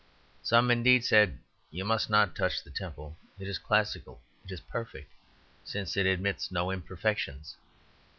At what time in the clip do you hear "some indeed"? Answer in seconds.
0.41-1.05